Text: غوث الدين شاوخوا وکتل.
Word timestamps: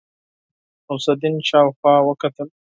غوث 0.85 1.05
الدين 1.13 1.35
شاوخوا 1.49 1.95
وکتل. 2.07 2.47